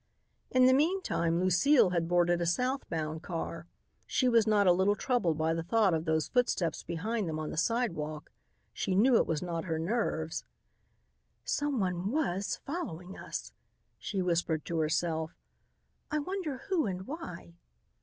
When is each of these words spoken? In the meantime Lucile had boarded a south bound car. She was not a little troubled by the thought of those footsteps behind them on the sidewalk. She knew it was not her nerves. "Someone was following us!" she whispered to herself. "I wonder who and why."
In 0.49 0.65
the 0.65 0.73
meantime 0.73 1.39
Lucile 1.39 1.91
had 1.91 2.07
boarded 2.07 2.41
a 2.41 2.45
south 2.47 2.89
bound 2.89 3.21
car. 3.21 3.67
She 4.07 4.27
was 4.27 4.47
not 4.47 4.65
a 4.65 4.71
little 4.71 4.95
troubled 4.95 5.37
by 5.37 5.53
the 5.53 5.61
thought 5.61 5.93
of 5.93 6.05
those 6.05 6.27
footsteps 6.27 6.81
behind 6.81 7.29
them 7.29 7.37
on 7.37 7.51
the 7.51 7.55
sidewalk. 7.57 8.31
She 8.73 8.95
knew 8.95 9.15
it 9.17 9.27
was 9.27 9.43
not 9.43 9.65
her 9.65 9.77
nerves. 9.77 10.43
"Someone 11.43 12.09
was 12.09 12.59
following 12.65 13.15
us!" 13.15 13.51
she 13.99 14.23
whispered 14.23 14.65
to 14.65 14.79
herself. 14.79 15.35
"I 16.09 16.17
wonder 16.17 16.63
who 16.69 16.87
and 16.87 17.05
why." 17.05 17.53